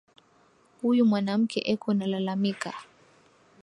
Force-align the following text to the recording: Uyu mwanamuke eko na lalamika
Uyu 0.89 1.03
mwanamuke 1.09 1.59
eko 1.73 1.89
na 1.97 2.05
lalamika 2.11 2.71